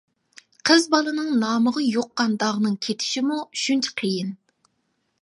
[0.69, 4.37] قىز بالىنىڭ نامىغا يۇققان داغنىڭ كېتىشىمۇ شۇنچە قىيىن.